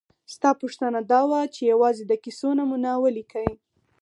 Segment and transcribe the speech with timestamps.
[0.33, 3.49] ستا پوښتنه دا وه چې یوازې د کیسو نومونه ولیکئ.